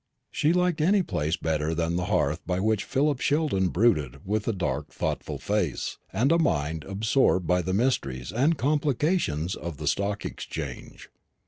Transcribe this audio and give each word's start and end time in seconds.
She 0.31 0.51
liked 0.51 0.81
any 0.81 1.03
place 1.03 1.37
better 1.37 1.75
than 1.75 1.95
the 1.95 2.05
hearth 2.05 2.41
by 2.47 2.59
which 2.59 2.85
Philip 2.85 3.19
Sheldon 3.19 3.67
brooded 3.69 4.25
with 4.25 4.47
a 4.47 4.51
dark 4.51 4.87
thoughtful 4.91 5.37
face, 5.37 5.99
and 6.11 6.31
a 6.31 6.39
mind 6.39 6.83
absorbed 6.85 7.45
by 7.45 7.61
the 7.61 7.71
mysteries 7.71 8.31
and 8.31 8.57
complications 8.57 9.53
of 9.53 9.77
the 9.77 9.85
Stock 9.85 10.25
Exchange. 10.25 11.11